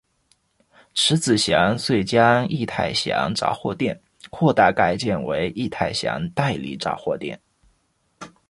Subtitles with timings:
[0.95, 7.39] 迟子祥遂将益泰祥杂货店扩大改建为益泰祥代理杂货店。